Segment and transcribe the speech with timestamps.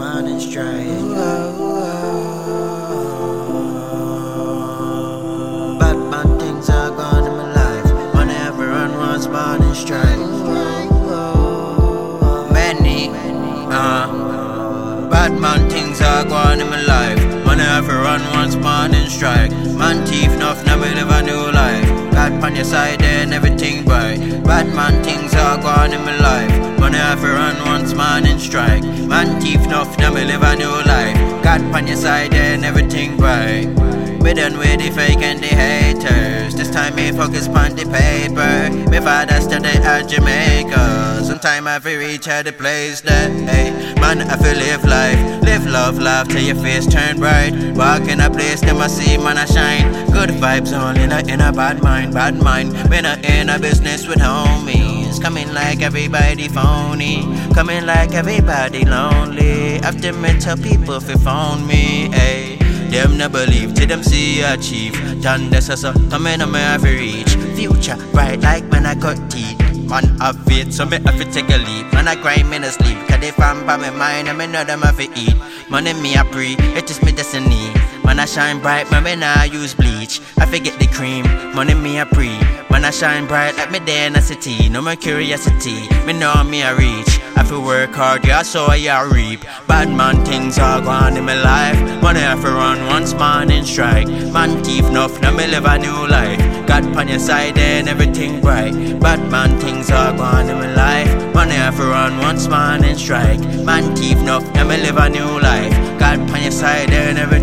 [0.00, 0.86] morning strike.
[5.78, 8.14] Bad man things are gone in my life.
[8.14, 10.18] Money everyone wants morning strike.
[12.50, 13.10] Many,
[13.68, 17.44] uh, bad man things are gone in my life.
[17.44, 19.52] Money everyone wants morning strike.
[19.82, 22.09] Man thief enough, now we live a new life.
[22.30, 24.18] God on your side and everything bright.
[24.44, 26.80] Bad man things are gone in my life.
[26.80, 28.84] Money everyone wants morning strike.
[28.84, 31.16] Man thief enough, now we live a new life.
[31.42, 33.66] God on your side and everything bright.
[34.22, 36.54] We done with the fake and the haters.
[36.54, 38.90] This time me focus on the paper.
[38.90, 41.24] Me father study at Jamaica.
[41.24, 45.19] Sometime I feel reach at the place that, hey, man, I feel live life.
[45.70, 47.52] Love, laugh till your face turn bright.
[47.76, 50.10] Walk in a place, them I see, man, I shine.
[50.10, 52.72] Good vibes only in a, in a bad mind, bad mind.
[52.90, 55.22] We not in a business with homies.
[55.22, 57.22] Coming like everybody phony.
[57.54, 59.76] Coming like everybody lonely.
[59.76, 62.56] After me tell people fi phone me, hey.
[62.90, 64.94] Them no believe till them see I achieve.
[65.50, 67.36] This so coming on have to reach.
[67.54, 69.69] Future bright like when I cut teeth.
[69.90, 71.92] Man have it, so me have to take a leap.
[71.92, 74.62] Man I grind me no sleep, cause they fan by my mind and me know
[74.62, 75.34] them have to eat.
[75.68, 77.79] Money me a pre, it is me destiny.
[78.10, 80.20] Man I shine bright, man when I use bleach.
[80.36, 81.22] I forget the cream,
[81.54, 82.40] money me a pre.
[82.68, 84.72] Man I shine bright like me there in.
[84.72, 87.20] No more curiosity, me know me a reach.
[87.36, 89.42] I feel work hard, yeah, so I reap.
[89.68, 92.02] Bad man things are gone in my life.
[92.02, 94.08] Money have to run once morning strike.
[94.08, 96.40] Man thief enough, now me live a new life.
[96.66, 98.74] God on your side and everything bright.
[98.98, 101.32] Bad man things are gone in my life.
[101.32, 103.38] Money have to run once morning strike.
[103.64, 105.72] Man thief enough, now me live a new life.
[106.00, 107.39] God on your side and everything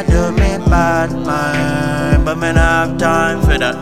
[0.00, 3.76] I do me bad man, but me not have time for that.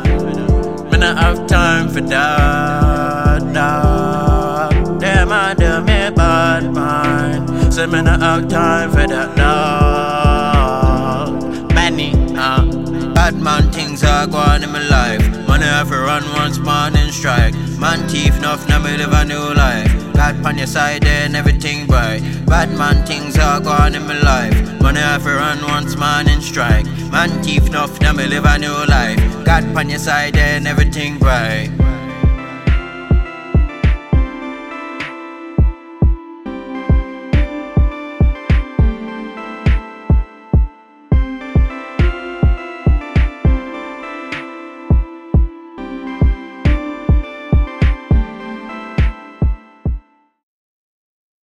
[0.91, 3.39] Me not have time for that.
[3.55, 5.01] Dog.
[5.01, 9.37] Them I do me bad man, so me not have time for that.
[9.37, 11.31] Dog.
[11.73, 12.65] Many, uh,
[13.15, 15.23] bad man things are going in my life.
[15.47, 17.55] Money have to run once morning strike.
[17.79, 19.98] Man thief enough, now me live a new life.
[20.29, 22.21] God on your side and everything bright.
[22.45, 24.81] Bad man things are gone in my life.
[24.81, 26.85] Money have to run once morning strike.
[27.11, 29.21] Man thief enough, now me live a new life.
[29.47, 31.71] God on your side and everything bright.